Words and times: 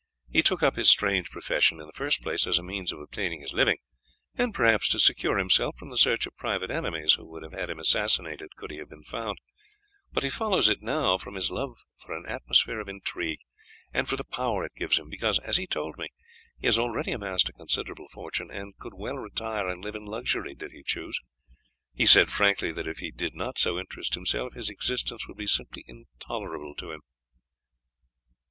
He 0.31 0.41
took 0.41 0.63
up 0.63 0.77
his 0.77 0.89
strange 0.89 1.29
profession 1.29 1.79
in 1.79 1.85
the 1.85 1.91
first 1.93 2.23
place 2.23 2.47
as 2.47 2.57
a 2.57 2.63
means 2.63 2.91
of 2.91 2.99
obtaining 2.99 3.41
his 3.41 3.53
living, 3.53 3.77
and 4.33 4.51
perhaps 4.51 4.89
to 4.89 4.99
secure 4.99 5.37
himself 5.37 5.77
from 5.77 5.91
the 5.91 5.95
search 5.99 6.25
of 6.25 6.35
private 6.37 6.71
enemies 6.71 7.13
who 7.13 7.27
would 7.27 7.43
have 7.43 7.51
had 7.51 7.69
him 7.69 7.77
assassinated 7.77 8.55
could 8.55 8.71
he 8.71 8.77
have 8.79 8.89
been 8.89 9.03
found; 9.03 9.37
but 10.11 10.23
he 10.23 10.29
follows 10.31 10.69
it 10.69 10.81
now 10.81 11.19
from 11.19 11.35
his 11.35 11.51
love 11.51 11.77
for 11.99 12.17
an 12.17 12.25
atmosphere 12.27 12.79
of 12.79 12.89
intrigue, 12.89 13.41
and 13.93 14.09
for 14.09 14.15
the 14.15 14.23
power 14.23 14.65
it 14.65 14.71
gives 14.75 14.97
him, 14.97 15.07
because, 15.07 15.37
as 15.37 15.57
he 15.57 15.67
told 15.67 15.99
me, 15.99 16.07
he 16.57 16.65
has 16.65 16.79
already 16.79 17.11
amassed 17.11 17.49
a 17.49 17.53
considerable 17.53 18.07
fortune, 18.11 18.49
and 18.49 18.75
could 18.79 18.95
well 18.95 19.17
retire 19.19 19.67
and 19.69 19.83
live 19.85 19.93
in 19.95 20.05
luxury 20.05 20.55
did 20.55 20.71
he 20.71 20.81
choose. 20.81 21.19
He 21.93 22.07
said 22.07 22.31
frankly 22.31 22.71
that 22.71 22.87
if 22.87 22.97
he 22.97 23.11
did 23.11 23.35
not 23.35 23.59
so 23.59 23.77
interest 23.77 24.15
himself 24.15 24.55
his 24.55 24.67
existence 24.71 25.27
would 25.27 25.37
be 25.37 25.45
simply 25.45 25.85
intolerable 25.87 26.73
to 26.79 26.91
him. 26.91 27.01